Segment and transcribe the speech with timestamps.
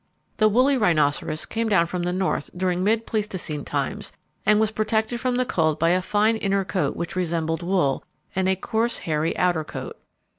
[0.37, 4.11] The woolly rhinoceros came down from the north during mid Pleistocene times
[4.47, 8.03] and was protected from the cold by a fine inner coat which resembled wool,
[8.35, 9.95] and a coarse hairy outer coat.